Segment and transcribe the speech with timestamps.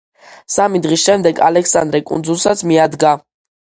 [0.53, 3.19] სამი დღის შემდეგ ალექსანდრე კუნძულსაც მიადგა.